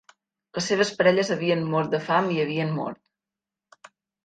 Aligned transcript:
Les 0.57 0.69
seves 0.71 0.91
parelles 1.01 1.29
havien 1.35 1.61
mort 1.75 1.93
de 1.97 2.01
fam 2.07 2.33
i 2.39 2.41
havien 2.47 2.75
mort. 2.81 3.89